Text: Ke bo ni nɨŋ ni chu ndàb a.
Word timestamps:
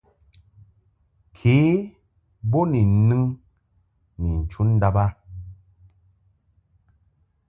Ke 1.35 1.55
bo 2.49 2.59
ni 2.71 2.81
nɨŋ 3.07 3.23
ni 4.21 4.31
chu 4.49 4.61
ndàb 4.73 4.95
a. 5.03 5.05